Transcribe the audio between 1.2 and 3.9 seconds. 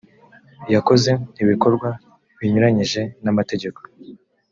ibikorwa binyuranyije n’amategeko